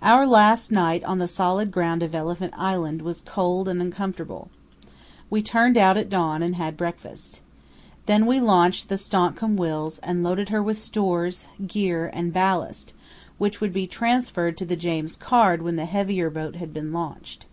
Our 0.00 0.26
last 0.26 0.72
night 0.72 1.04
on 1.04 1.18
the 1.18 1.26
solid 1.26 1.70
ground 1.70 2.02
of 2.02 2.14
Elephant 2.14 2.54
Island 2.56 3.02
was 3.02 3.20
cold 3.20 3.68
and 3.68 3.78
uncomfortable. 3.82 4.48
We 5.28 5.42
turned 5.42 5.76
out 5.76 5.98
at 5.98 6.08
dawn 6.08 6.42
and 6.42 6.54
had 6.54 6.78
breakfast. 6.78 7.42
Then 8.06 8.24
we 8.24 8.40
launched 8.40 8.88
the 8.88 8.96
Stancomb 8.96 9.58
Wills 9.58 9.98
and 9.98 10.22
loaded 10.22 10.48
her 10.48 10.62
with 10.62 10.78
stores, 10.78 11.46
gear, 11.66 12.10
and 12.14 12.32
ballast, 12.32 12.94
which 13.36 13.60
would 13.60 13.74
be 13.74 13.86
transferred 13.86 14.56
to 14.56 14.64
the 14.64 14.76
James 14.76 15.14
Caird 15.14 15.60
when 15.60 15.76
the 15.76 15.84
heavier 15.84 16.30
boat 16.30 16.54
had 16.56 16.72
been 16.72 16.90
launched. 16.94 17.44